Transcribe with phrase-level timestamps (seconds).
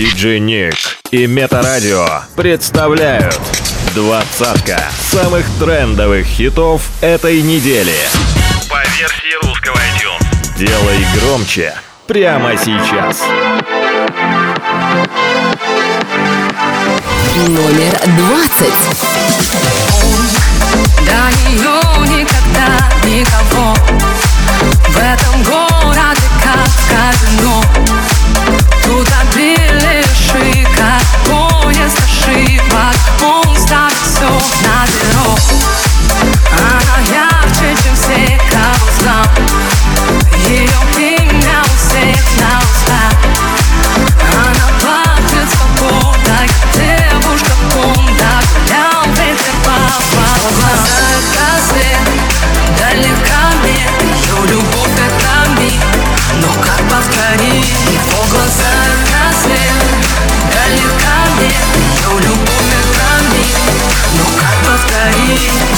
[0.00, 0.74] Диджей Ник
[1.10, 3.38] и Метарадио представляют
[3.94, 7.92] двадцатка самых трендовых хитов этой недели.
[8.70, 10.56] По версии русского iTunes.
[10.56, 11.74] Делай громче
[12.06, 13.18] прямо сейчас.
[17.36, 18.80] Номер двадцать.
[21.04, 23.74] До нее никогда никого
[24.88, 27.62] В этом городе как казино
[29.00, 29.29] Поезд
[32.30, 35.09] ошибок Он ставит все на
[65.42, 65.69] Yeah.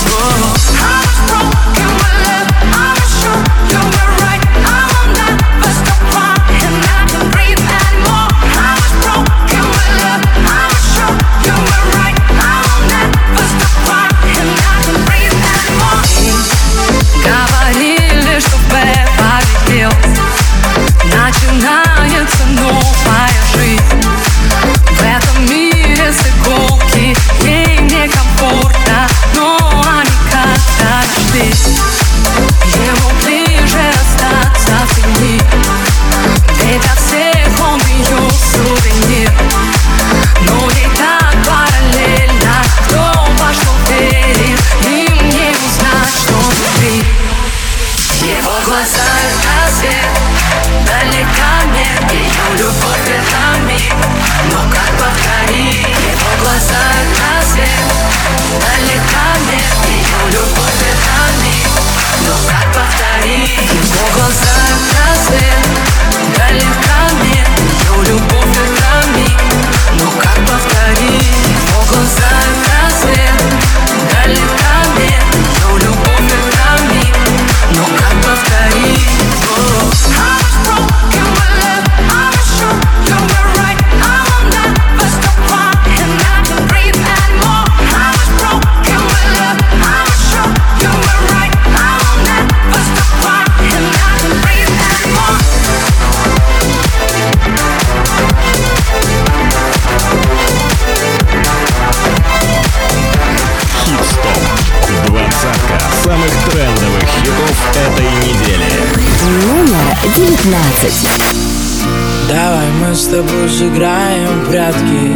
[113.13, 115.13] Тобой сыграем прятки.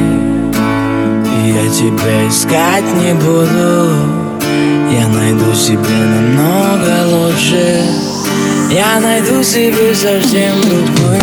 [1.47, 4.37] Я тебя искать не буду.
[4.93, 7.83] Я найду себе намного лучше.
[8.71, 11.21] Я найду себе совсем другую.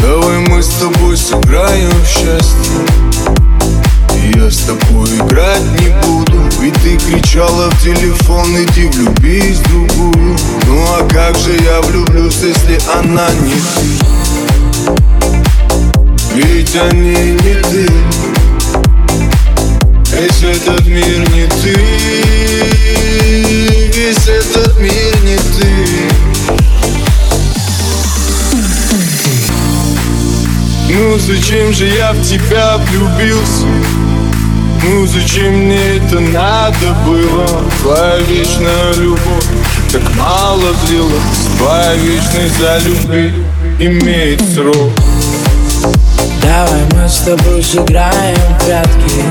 [0.00, 2.80] Давай мы с тобой сыграем в счастье.
[4.34, 6.38] Я с тобой играть не буду.
[6.62, 10.38] Ведь ты кричала в телефон Иди влюбись в другую.
[10.66, 14.07] Ну а как же я влюблюсь, если она не ты
[16.38, 17.88] Ведь они не ты.
[20.12, 21.74] Весь этот мир не ты.
[23.92, 25.68] Весь этот мир не ты.
[30.90, 33.66] Ну зачем же я в тебя влюбился?
[34.84, 37.64] Ну зачем мне это надо было?
[37.82, 39.44] Твоя вечная любовь
[39.90, 43.32] так мало длилась Твоя вечность за любви
[43.80, 44.92] имеет срок
[46.48, 49.22] Давай мы с тобой сыграем в прятки.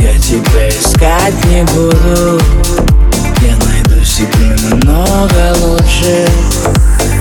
[0.00, 2.40] Я тебя искать не буду.
[3.42, 6.26] Я найду себе намного лучше.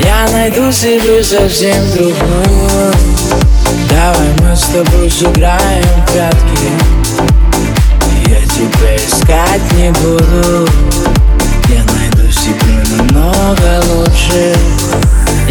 [0.02, 2.94] Я найду себе совсем другую.
[3.90, 6.72] Давай мы с тобой сыграем в прятки.
[8.28, 10.70] Я тебя искать не буду.
[11.68, 14.87] Я найду себе намного лучше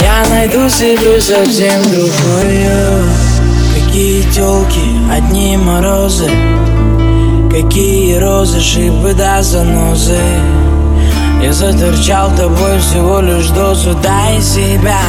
[0.00, 3.06] Я найду себе совсем другую
[3.96, 6.30] Какие телки, одни морозы.
[7.50, 10.20] Какие розы, шипы да занозы.
[11.42, 13.94] Я заторчал тобой всего лишь дозу.
[14.02, 15.00] Дай себя,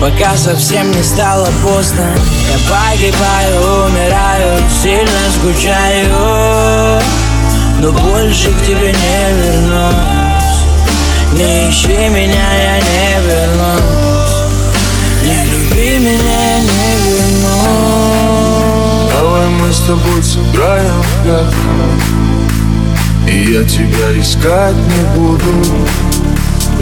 [0.00, 2.06] пока совсем не стало поздно.
[2.52, 7.02] Я погибаю, умираю, сильно скучаю.
[7.80, 10.21] Но больше к тебе не вернусь
[11.34, 14.36] не ищи меня, я не вернусь.
[15.24, 18.32] Не люби меня, не вернусь.
[19.12, 21.56] Давай мы с тобой сыграем в прятки
[23.28, 25.52] И я тебя искать не буду.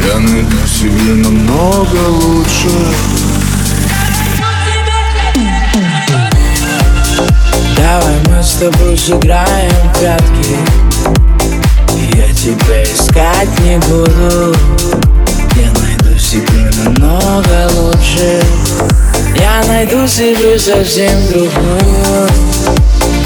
[0.06, 2.70] Я найду себе намного лучше.
[7.76, 10.90] Давай мы с тобой сыграем в прятки
[12.41, 14.57] тебя искать не буду.
[15.57, 18.41] Я найду себе намного лучше.
[19.37, 22.29] Я найду себе совсем другую.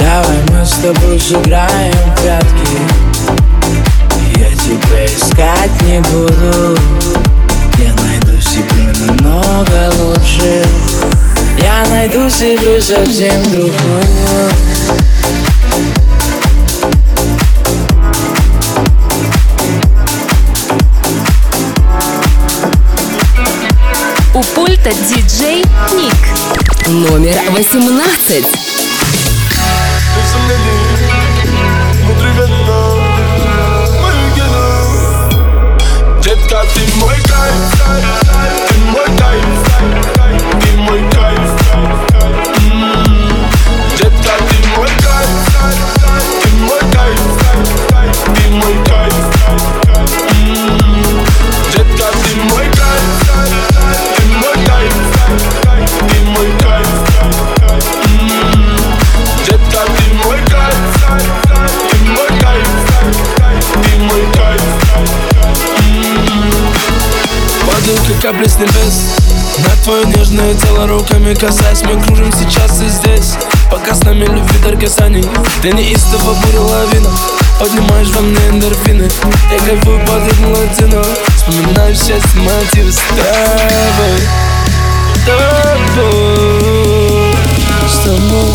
[0.01, 2.77] Давай мы с тобой сыграем в прятки.
[4.37, 6.77] Я тебя искать не буду.
[7.79, 10.65] Я найду себе намного лучше.
[11.63, 14.74] Я найду себе совсем другую
[24.85, 25.65] Пульта диджей
[25.95, 26.89] Ник.
[26.89, 28.74] Номер 18.
[68.67, 69.17] С небес
[69.59, 73.35] На твое нежное тело руками касаясь Мы кружим сейчас и здесь.
[73.71, 75.25] Пока с нами любви дар касаний
[75.63, 77.11] Ты неистово буря лавина
[77.59, 79.09] Поднимаешь во мне эндорфины.
[79.53, 81.03] Я кайфую под ритм латино
[81.37, 84.21] Вспоминаю счастье мотивы с тобой
[85.25, 86.05] Тобой.
[87.89, 88.51] С тобой.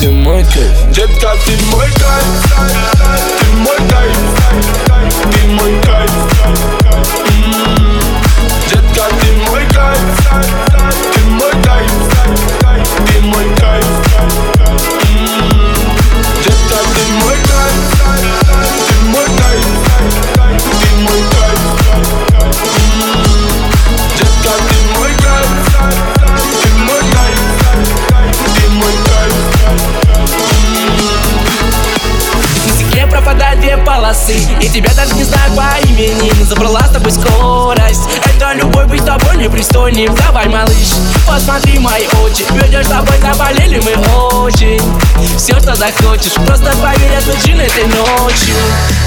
[0.00, 0.90] Ты мой кайф.
[0.90, 2.24] Детка, ты мой кайф,
[3.40, 4.18] ты мой кайф,
[5.32, 6.10] ты мой кайф.
[7.44, 7.95] М,
[8.68, 10.00] Детка, ты мой кайф,
[11.14, 11.90] ты мой кайф,
[13.06, 13.86] ты мой кайф.
[15.08, 15.74] М,
[16.42, 18.45] Детка, ты мой кайф,
[34.26, 36.30] полосы И тебя даже не знаю по имени.
[36.44, 38.08] Забрала с тобой скорость.
[38.24, 40.94] Это любовь быть с тобой непристойным Давай, малыш,
[41.26, 42.44] посмотри мои очи.
[42.52, 43.92] Ведешь с тобой, заболели мы
[44.44, 44.80] очень.
[45.36, 46.32] Все, что захочешь.
[46.46, 48.56] Просто поверь, джин этой ночью.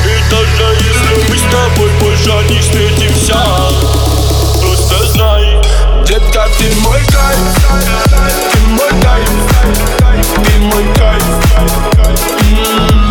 [0.05, 3.37] И даже если мы с тобой больше не встретимся
[4.61, 5.61] Просто знай
[6.05, 7.39] Детка, ты мой кайф
[8.51, 9.29] Ты мой кайф
[10.45, 11.23] Ты мой кайф
[12.51, 13.08] М,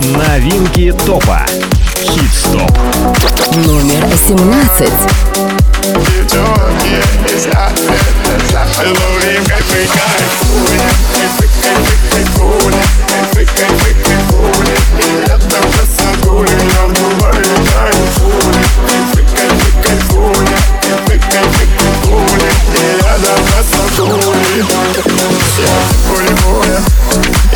[0.00, 1.44] Новинки топа.
[2.48, 3.56] Хит-стоп.
[3.56, 4.88] Номер 17.
[5.94, 7.98] Девчонки из Африки,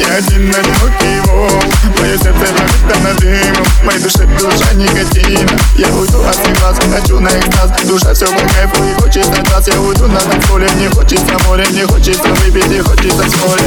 [0.08, 1.64] я один одинокий волк,
[1.98, 7.20] мое сердце пропитано дымом, в моей душе душа никотина, я уйду от всех глаз, хочу
[7.20, 10.88] на экстаз, душа все по кайфу и хочет на глаз, я уйду на танцполе, мне
[10.90, 13.62] хочется море, мне хочется выпить и хочется с моря.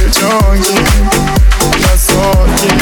[0.00, 0.76] Девчонки,
[1.72, 2.72] красотки,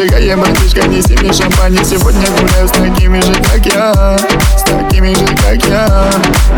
[0.00, 4.18] Зажигай, братишка, неси мне шампань сегодня гуляю с такими же, как я.
[4.56, 6.10] С такими же, как я.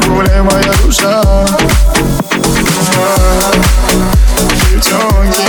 [0.06, 1.20] Гуляю моя душа.
[4.70, 5.48] Девчонки,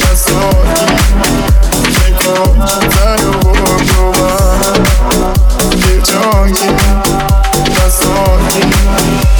[0.00, 0.86] красотки
[1.86, 3.16] Не кончат за
[5.76, 6.68] Девчонки,
[7.66, 9.39] красотки.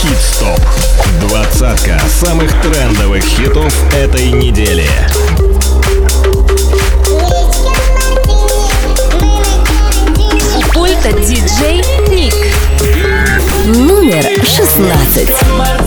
[0.00, 0.60] Хит-стоп.
[1.20, 4.88] Двадцатка самых трендовых хитов этой недели.
[14.74, 15.81] 16.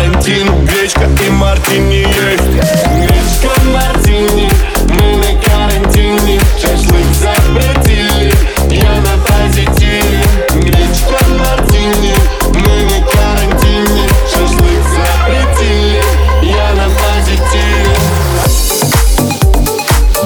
[0.00, 2.42] Карантину Гречка и мартини есть
[2.86, 4.50] Гречка мартини
[4.88, 8.32] Мы на карантине Шашлык запретили
[8.70, 12.14] Я на позитиве Гречка мартини
[12.54, 16.02] Мы на карантине Шашлык запретили
[16.42, 17.96] Я на позитиве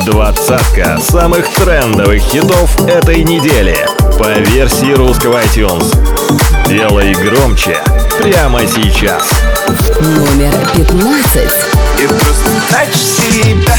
[0.06, 3.74] Двадцатка самых трендовых хитов этой недели.
[4.18, 5.96] По версии русского iTunes.
[6.68, 7.78] Делай громче
[8.18, 9.30] прямо сейчас.
[9.66, 11.42] Номер 15.
[11.98, 13.74] Я просто трачу себя,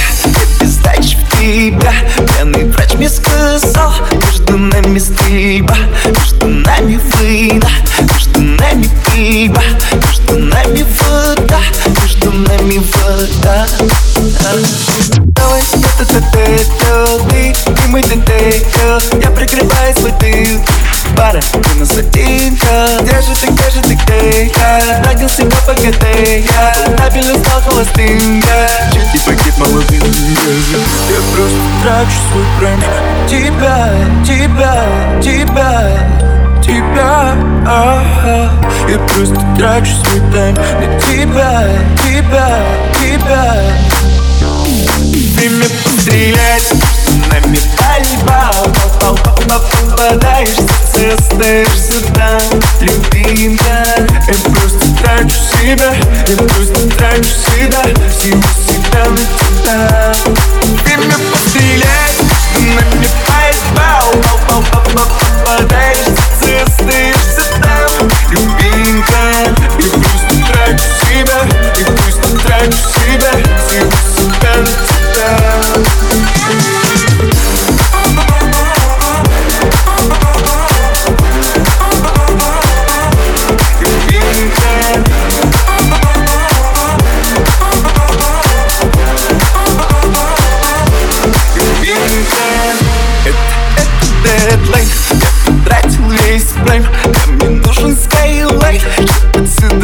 [0.59, 1.93] без сдачи в тебя
[2.33, 3.93] Пьяный врач мне сказал,
[4.25, 7.69] между нами стрельба Между нами война,
[8.01, 9.61] между нами пиво
[9.93, 11.59] Между нами вода,
[12.01, 13.67] между нами вода
[15.35, 15.61] Давай,
[15.99, 16.65] это ты,
[17.29, 18.65] ты, и мы ты,
[19.21, 20.59] Я прикрываю свой тыл
[21.25, 25.03] Пара, ты нас одинка Где же ты, где же ты, где я?
[25.03, 26.73] Родился на ПГТ, я?
[26.95, 32.79] Стабильно стал холостым, я Чуть и погиб молодым, Я просто трачу свой прайм
[33.27, 33.91] Тебя,
[34.23, 34.85] тебя,
[35.19, 35.97] тебя
[36.63, 37.33] Тебя,
[37.65, 38.51] ага.
[38.87, 41.67] Я просто трачу свой тайм На тебя,
[42.03, 42.59] тебя,
[43.01, 43.63] тебя.
[45.35, 45.65] Время
[47.35, 48.51] пострелять Нами пальба
[49.01, 50.55] Попал, попал, попадаешь
[50.93, 52.41] Сердце остаешься там
[52.79, 55.93] Любимая Я просто трачу себя
[56.27, 60.15] Я просто трачу себя Всего себя на тебя
[60.83, 62.17] Время пострелять
[62.59, 65.97] Нами пальба Попал, попал, попадаешь
[66.41, 69.45] Сердце остаешься там Любимая
[69.79, 71.54] Я просто трачу себя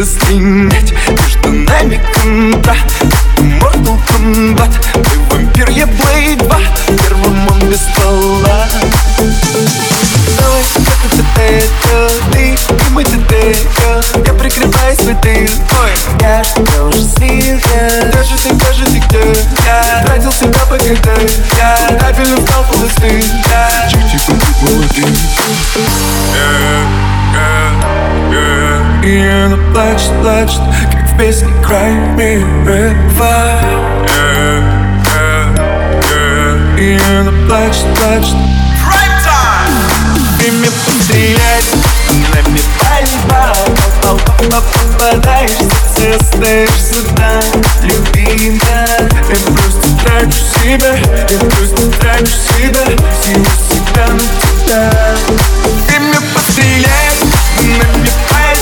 [0.02, 2.92] Отсюда слинять Между нами контракт
[3.38, 8.68] Mortal Kombat Ты вампир, я Blade 2 Первым он без ствола.
[10.40, 12.54] Давай, как это это ты?
[12.54, 13.56] И мы ты
[14.26, 15.50] Я прикрываю свой тыл
[15.82, 15.92] Ой,
[16.22, 19.20] я ж тебя уже слил я Где же ты, где же ты, где
[19.66, 20.04] я?
[20.06, 21.10] Тратил себя по КД
[21.58, 24.28] Я стабильно стал холостым Я чуть-чуть
[24.62, 25.16] молодым
[29.04, 33.82] И она плачет, плачет Как в песне Cry Me River
[36.78, 38.36] И она плачет, плачет
[40.38, 41.66] Время пострелять
[42.32, 43.56] Нами пальба
[44.62, 45.66] Попадаешься,
[45.96, 47.42] ты остаешься там
[47.82, 50.94] Любимая Я просто трачу себя
[51.28, 52.86] Я просто трачу себя
[53.24, 54.84] Силу себя на тебя
[55.88, 57.20] Время пострелять
[57.62, 58.51] Нами пальба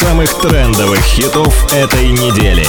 [0.00, 2.66] самых трендовых хитов этой недели.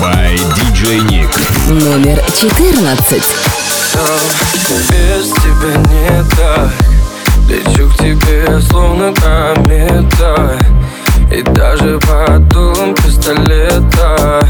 [0.00, 1.28] By DJ Nick.
[1.68, 3.22] Номер 14.
[4.88, 6.70] Без тебя не так
[7.48, 10.56] Лечу к тебе, словно комета
[11.32, 14.47] И даже под дулом пистолета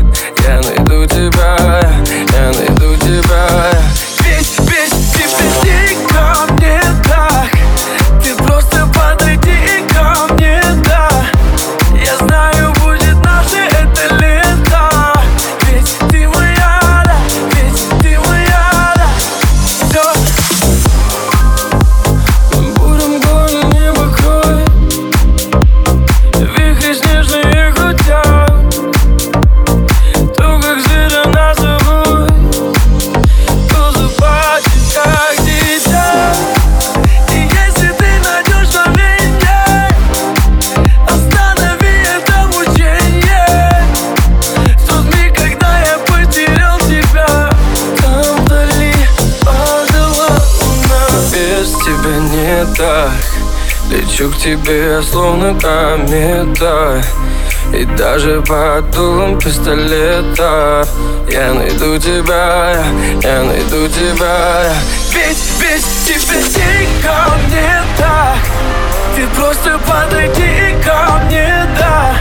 [54.38, 57.02] тебе, словно комета
[57.72, 60.86] И даже под дулом пистолета
[61.30, 62.84] Я найду тебя,
[63.22, 64.72] я найду тебя.
[65.12, 68.38] Ведь без тебя не ко мне так.
[69.14, 72.14] Ты просто подойди ко мне, да.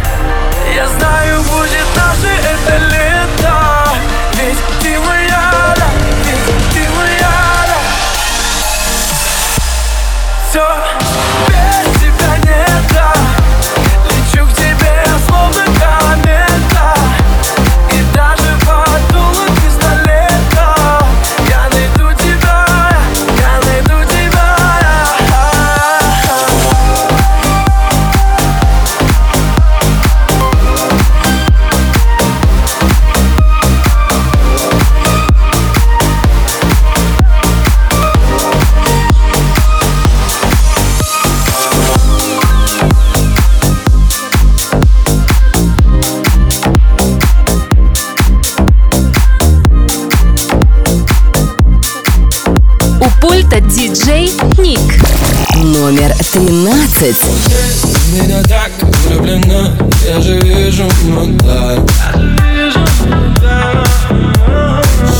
[0.75, 3.06] Я знаю, будет наше это лето
[53.57, 54.79] Пульта диджей Ник.
[55.55, 57.15] Номер 13.
[58.13, 58.71] меня так
[59.05, 59.75] влюблена
[60.07, 61.79] Я же вижу мудак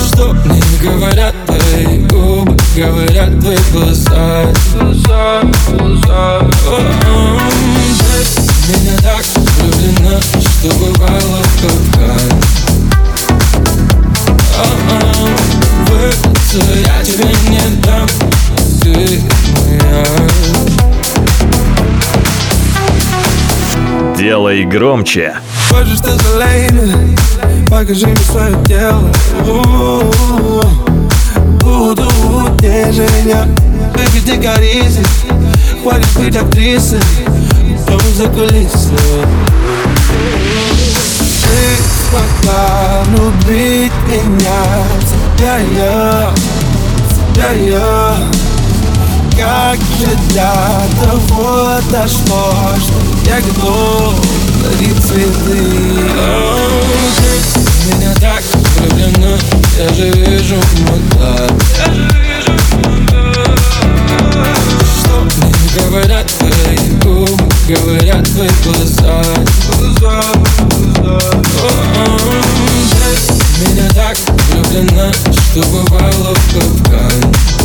[0.07, 7.39] Что мне говорят твои губы Говорят твои глаза Глаза, глаза О-о.
[7.73, 12.41] Ты в меня так влюблена Что бывало в капкане
[14.57, 15.27] О-о.
[15.89, 17.96] Вырваться я тебе не дам
[18.87, 19.19] Ты
[19.65, 20.05] моя
[24.17, 25.35] Делай громче.
[25.71, 27.17] Меня,
[27.69, 29.11] покажи мне свое тело.
[31.61, 33.47] Буду утешения,
[33.93, 35.03] baby, ты коризи
[35.83, 37.01] Хватит быть актрисой,
[37.87, 38.95] дом за кулисы
[41.43, 41.59] Ты
[42.09, 44.61] смогла любить меня
[45.37, 46.33] Тебя я,
[47.33, 48.46] тебя я
[49.37, 54.15] как же для того дошло, что я готов
[54.63, 55.63] дарить цветы
[57.53, 58.43] Ты меня так
[58.77, 59.37] влюблена,
[59.77, 61.51] я же вижу мудак
[64.99, 69.21] Что мне говорят твои губы, говорят твои глаза.
[73.59, 74.17] Ты меня так
[74.49, 77.56] влюблена что попало в капкан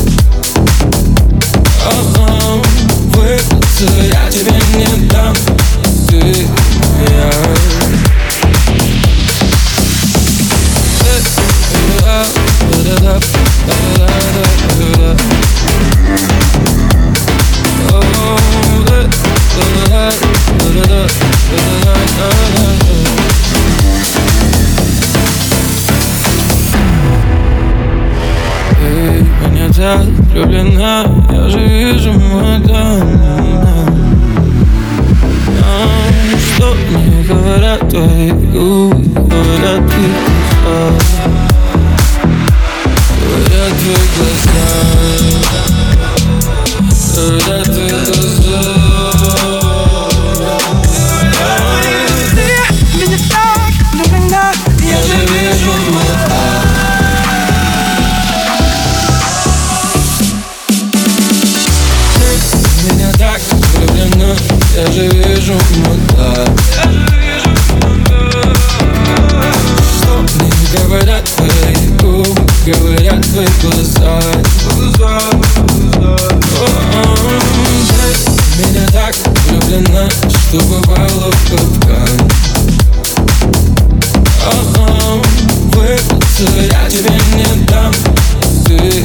[1.85, 2.63] Ага,
[3.15, 5.35] выпиться я тебе не дам
[6.09, 6.47] Ты,
[7.11, 7.33] я
[21.55, 21.93] Эй,
[30.33, 33.03] влюблена, я же вижу мадам
[36.55, 40.03] Что мне говорят твои губы, говорят ты
[40.65, 40.99] глаза
[43.21, 44.67] Говорят твои глаза.
[47.15, 48.32] Говорят твои глаза
[64.93, 66.51] же вижу мудак.
[69.97, 74.21] Что мне говорят твои губы Говорят твои глаза.
[78.63, 79.15] Ты меня так
[79.47, 82.19] влюблена Что попала в капкан
[84.45, 85.23] О-о,
[85.73, 87.93] Выпиться я тебе не дам
[88.67, 89.05] Ты,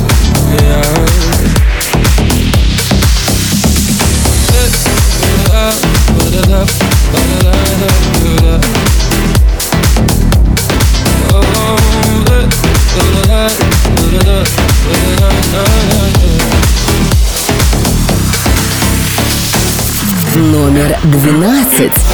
[0.61, 1.66] я
[20.35, 22.06] Номер двенадцать.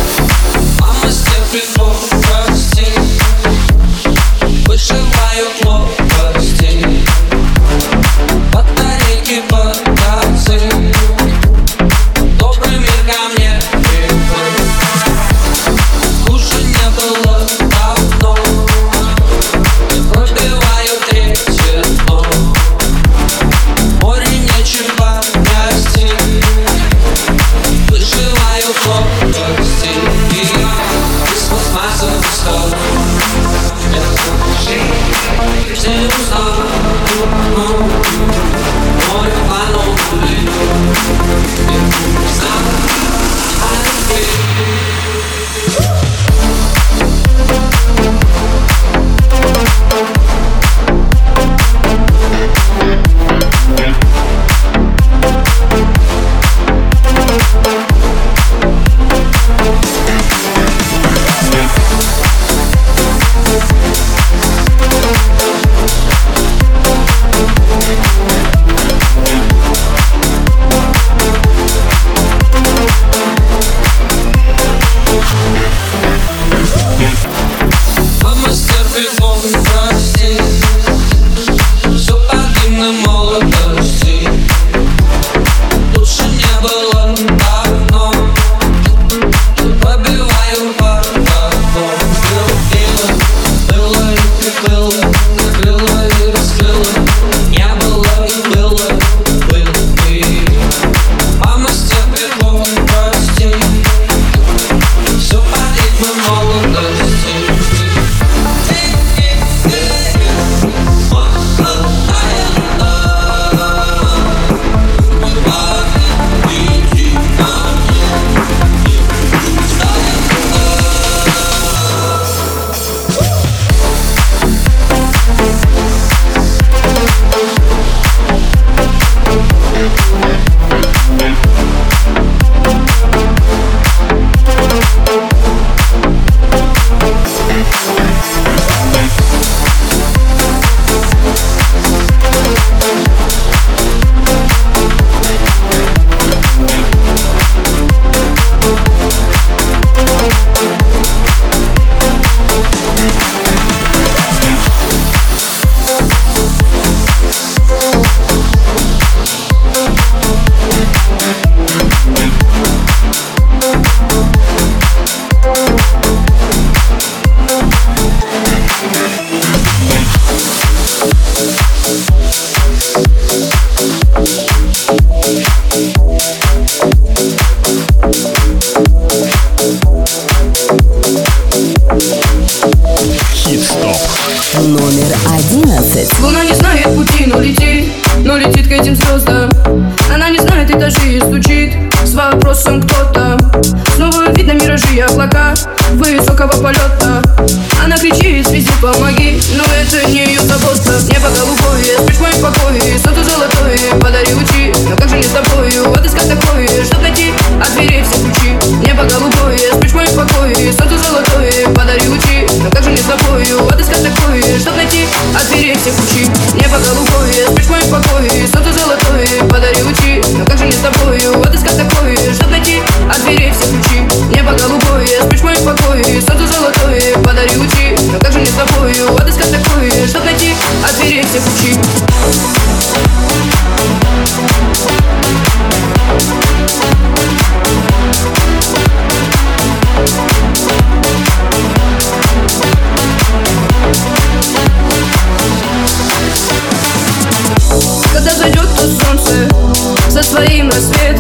[250.60, 251.20] им рассвет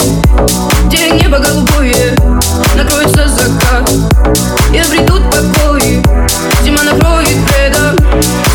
[0.86, 2.16] Где небо голубое
[2.76, 3.90] Накроется закат.
[4.74, 6.02] И обретут покой
[6.64, 8.00] Зима накроет предок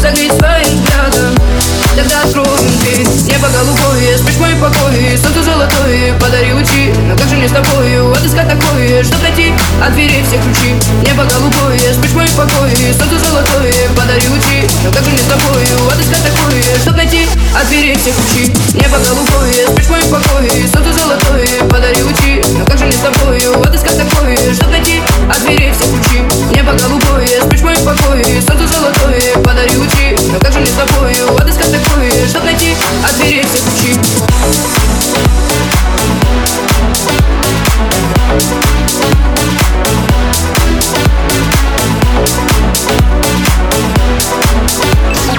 [0.00, 1.57] Согреть своим взглядом
[1.98, 7.36] тогда откроем ты Небо голубое, спишь мой покой Солнце золотое, подари учи Но как же
[7.36, 10.78] мне с тобою отыскать такое Чтоб найти от двери все ключи.
[11.02, 15.74] Небо голубое, спишь мой покой Солнце золотое, подари учи Но как же мне с тобою
[15.90, 17.26] отыскать такое Чтоб найти
[17.58, 18.52] от двери все ключи.
[18.74, 23.60] Небо голубое, спишь мой покой Солнце золотое, подари учи Но как же мне с тобою
[23.62, 26.22] отыскать такое Чтоб найти от двери все ключи.
[26.54, 30.74] Небо голубое, спишь мой покой Солнце золотое, подари учи двери Но как же мне с
[30.74, 33.98] тобою отыскать такую Чтоб найти от двери все ключи.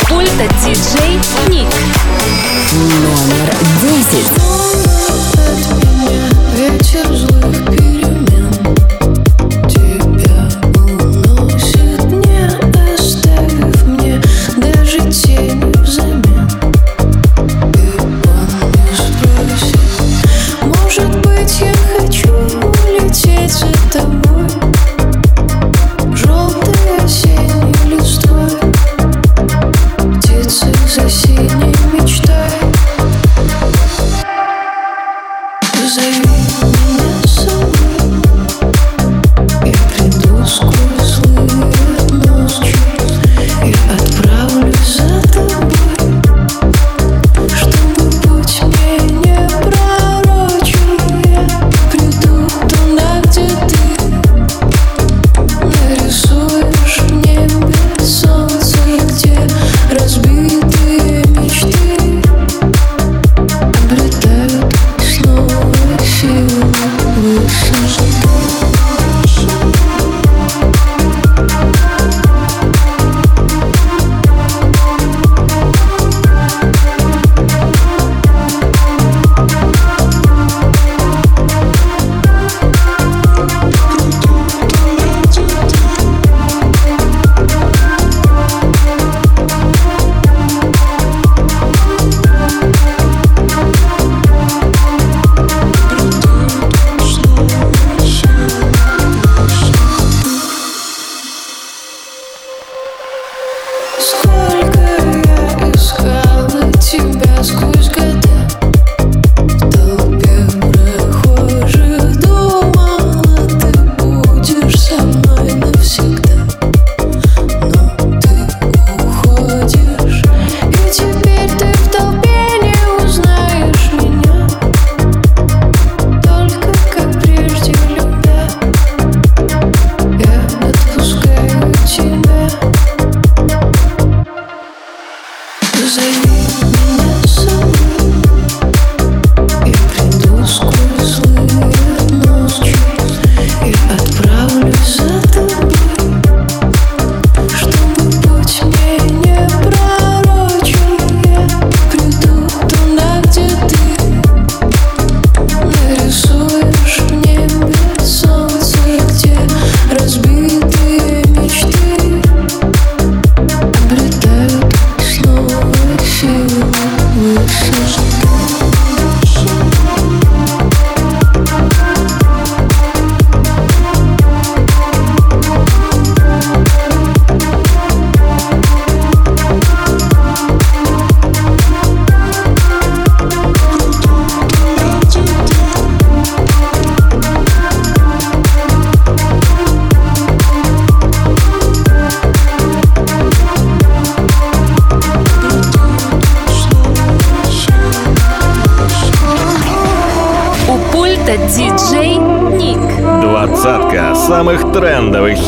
[0.07, 1.67] Пульта диджей Ник.
[2.73, 4.29] Номер десять.
[6.55, 7.58] Вечер злых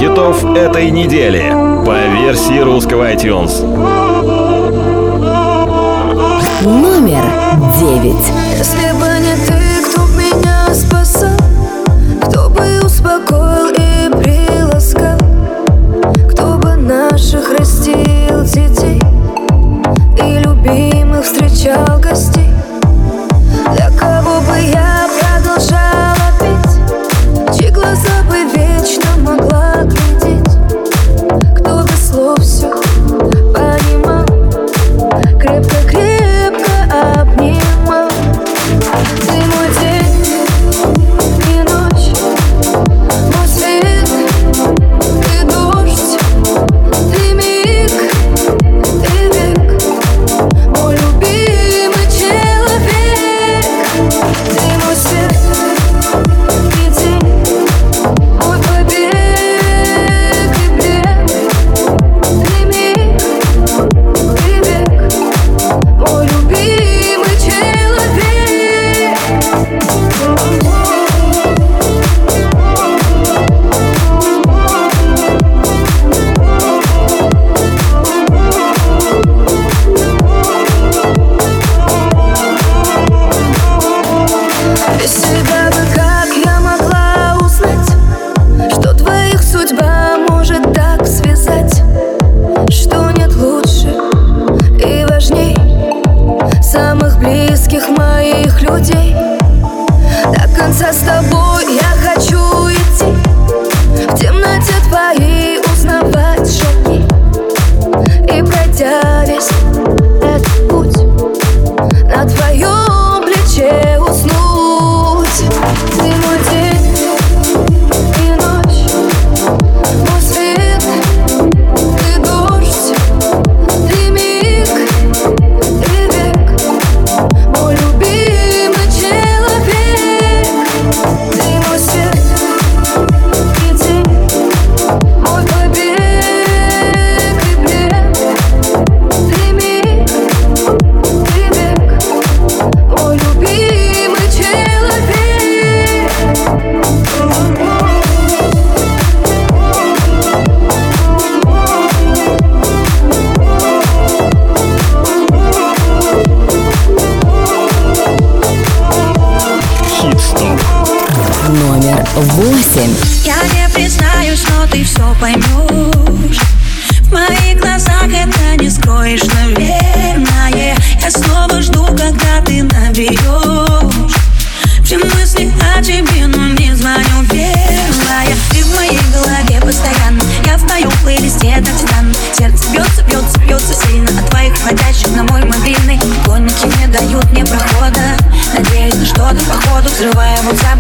[0.02, 1.44] хитов этой недели
[1.86, 3.62] по версии русского iTunes.
[6.64, 7.24] Номер
[7.80, 8.81] девять.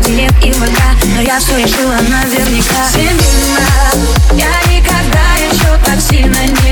[0.02, 2.88] телек и вода, Но я все решила наверняка.
[2.90, 3.60] Все мимо,
[4.34, 6.71] я никогда еще так сильно не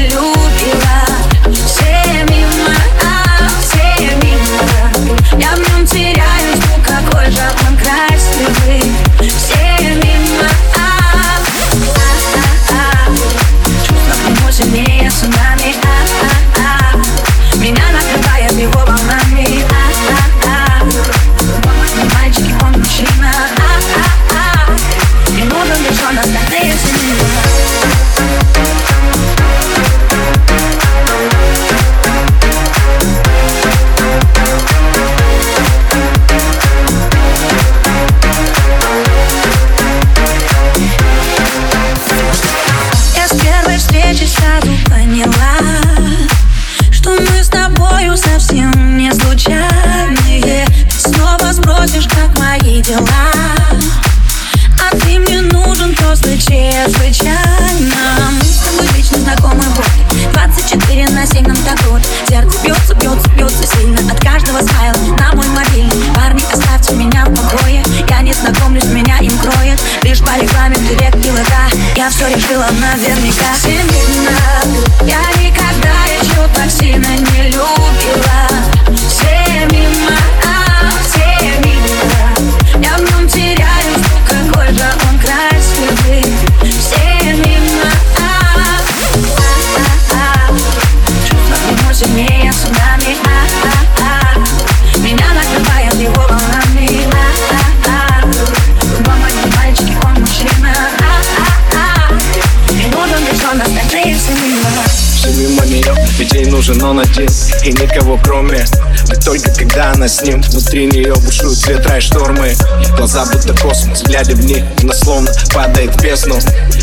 [106.18, 107.30] Ведь ей нужен он один
[107.64, 108.66] и никого кроме
[109.08, 110.42] Да только когда она с ним.
[110.42, 112.56] Внутри нее бушуют ветра и штормы.
[112.98, 116.40] Глаза будто космос, глядя в них Она словно падает в бездну.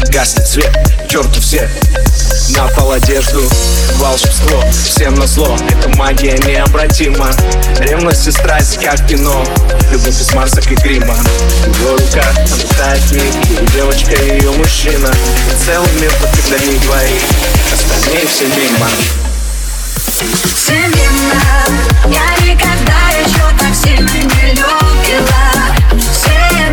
[0.09, 0.73] Гаснет свет,
[1.09, 1.69] черту все
[2.51, 3.43] На пол одежду.
[3.97, 7.31] Волшебство, всем на зло Эта магия необратима.
[7.81, 9.45] Ревность и страсть, как кино.
[9.91, 11.17] Любовь без масок и грима.
[11.67, 13.03] Его рука, она тает
[13.75, 15.09] Девочка ее мужчина.
[15.09, 17.23] И Целый мир только для них двоих
[17.73, 18.87] Остальные все мимо.
[20.17, 20.73] Все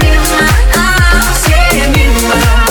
[0.01, 0.39] мимо,
[0.77, 2.62] а, все мимо.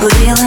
[0.00, 0.45] было.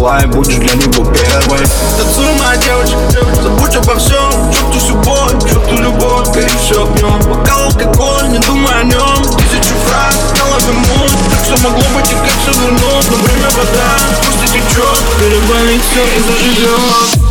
[0.00, 1.60] Была и будешь для него первой.
[1.96, 2.96] Танцуй, моя девочка,
[3.42, 4.30] забудь обо всем.
[4.52, 10.16] Черту любовь, черту любовь, гори все огнем Бокал алкоголь, не думай о нем Тысячу фраз,
[10.38, 11.12] голове муть.
[11.30, 13.90] Так все могло быть и как все вернуть Но время вода,
[14.24, 17.29] пусть течет Переболит все и заживет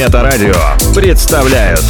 [0.00, 0.54] Метарадио
[0.94, 1.84] представляют.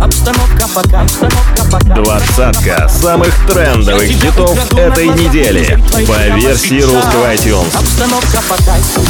[0.00, 1.94] Обстановка пока, обстановка пока.
[1.94, 5.78] двадцатка самых трендовых хитов этой недели.
[6.08, 7.78] по версии русского iTunes.
[7.78, 9.02] Обстановка по кайфу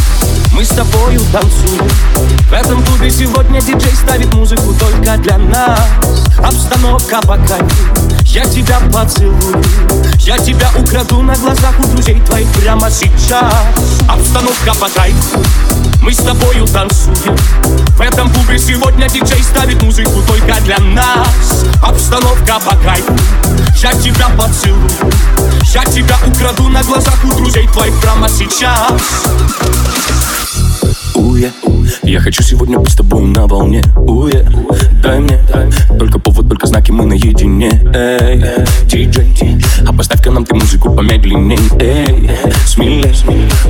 [0.52, 1.88] Мы с тобою танцуем
[2.50, 5.80] В этом клубе сегодня диджей ставит музыку только для нас.
[6.36, 7.86] Обстановка по кайфу
[8.24, 9.64] Я тебя поцелую.
[10.18, 13.54] Я тебя украду на глазах у друзей твоих прямо сейчас.
[14.06, 15.42] Обстановка по кайфу
[16.02, 17.38] Мы с тобою танцуем
[18.00, 21.66] В этом клубе сегодня диджей ставит музыку только для нас.
[21.82, 23.14] Обстановка по кайфу.
[23.76, 24.88] Я тебя поцелую.
[25.74, 29.02] Я тебя украду на глазах у друзей твоих прямо сейчас.
[31.14, 31.52] Уе,
[32.02, 33.82] я хочу сегодня быть с тобой на волне.
[33.94, 34.48] Уе,
[35.02, 35.38] дай мне
[35.98, 36.18] Только
[36.90, 38.44] знаки, мы наедине Эй,
[38.84, 42.30] диджей А поставь-ка нам ты музыку помедленней Эй,
[42.66, 43.14] смелей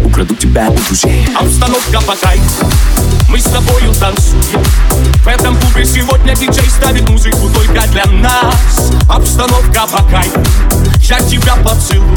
[0.05, 1.27] Украду тебя у друзей.
[1.37, 2.67] Обстановка по кайфу
[3.29, 4.65] Мы с тобою танцуем.
[5.25, 8.93] В этом клубе сегодня диджей ставит музыку только для нас.
[9.09, 10.41] Обстановка по кайфу
[11.03, 12.17] Я тебя поцелую.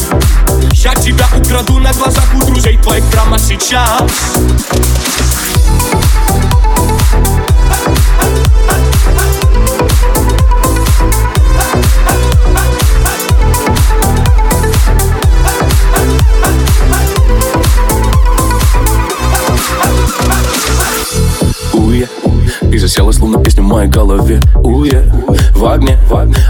[0.73, 4.03] Я тебя украду на глазах у друзей твоих прямо сейчас
[22.87, 24.41] засела, словно песня в моей голове.
[24.55, 25.09] Уе,
[25.55, 25.97] в огне,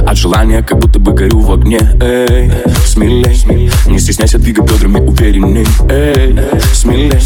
[0.08, 1.80] от желания, как будто бы горю в огне.
[2.02, 2.52] Эй,
[2.88, 5.68] смелей, не стесняйся, двигай бедрами уверенней.
[5.90, 6.36] Эй,
[6.74, 7.20] смелей,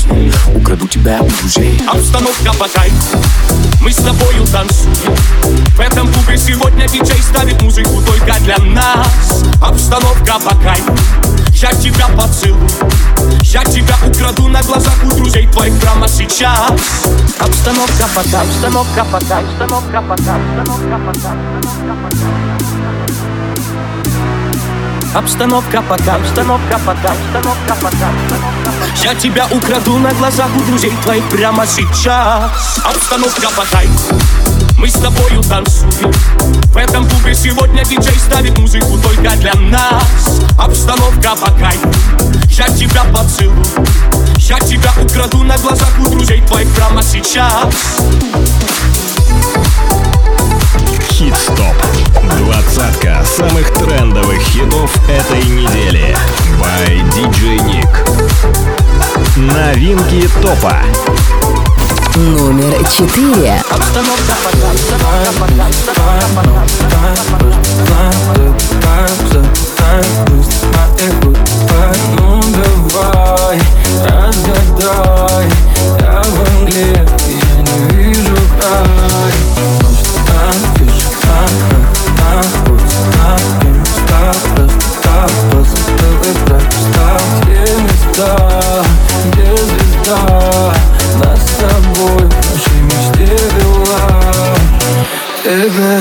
[0.53, 1.81] украду тебя у друзей.
[1.87, 3.17] Обстановка кайфу,
[3.81, 5.15] мы с тобою танцуем.
[5.77, 9.45] В этом клубе сегодня диджей ставит музыку только для нас.
[9.61, 10.93] Обстановка кайфу,
[11.61, 12.69] я тебя поцелую.
[13.41, 16.71] Я тебя украду на глазах у друзей твоих прямо сейчас.
[17.39, 22.37] Обстановка по кайфу, обстановка по кайфу, обстановка по кайфу, обстановка по кайфу, обстановка по кайфу
[25.15, 30.61] Обстановка по кайфу, обстановка по кайфу, обстановка по кайфу Я тебя украду на глазах у
[30.69, 32.79] друзей твоих прямо сейчас.
[32.85, 34.46] Обстановка по кайфу
[34.77, 36.11] мы с тобою танцуем
[36.71, 41.91] В этом клубе сегодня диджей ставит музыку только для нас Обстановка по кайфу
[42.49, 43.65] Я тебя поцелую
[44.37, 47.73] Я тебя украду на глазах у друзей твоих прямо сейчас
[51.09, 51.75] Хит-стоп.
[52.37, 56.15] Двадцатка самых трендовых хитов этой недели.
[56.61, 57.89] By DJ Nick.
[59.35, 60.83] Новинки топа.
[62.17, 63.61] Номер четыре.
[72.15, 72.41] Ну
[74.17, 75.47] разгадай
[75.99, 77.06] Я в Англии,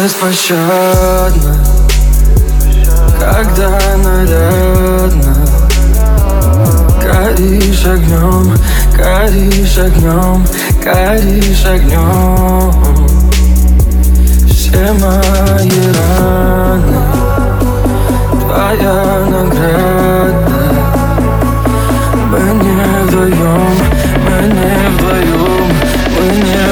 [0.07, 1.57] Ты беспощадна
[3.19, 5.35] когда нарядно
[7.03, 8.55] Горишь огнем,
[8.97, 10.47] горишь огнем,
[10.83, 12.73] горишь огнем.
[14.49, 16.99] Все мои раны,
[18.41, 20.57] твоя награда.
[22.31, 23.75] Мы не вдвоем,
[24.25, 25.69] мы не вдвоем,
[26.15, 26.66] мы не